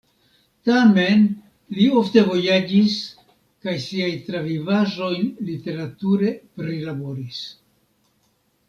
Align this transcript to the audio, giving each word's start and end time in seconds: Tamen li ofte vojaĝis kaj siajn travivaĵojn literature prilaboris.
Tamen 0.67 1.19
li 1.75 1.85
ofte 1.99 2.23
vojaĝis 2.31 2.95
kaj 3.67 3.77
siajn 3.85 4.25
travivaĵojn 4.31 5.31
literature 5.53 6.35
prilaboris. 6.61 7.49